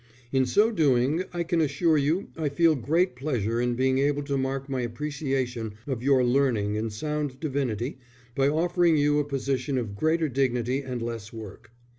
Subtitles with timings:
[0.31, 4.35] In so doing, I can assure you I feel great pleasure in being able to
[4.35, 7.99] mark my appreciation of your learning and sound divinity
[8.33, 11.69] by offering you a position of greater dignity and less work.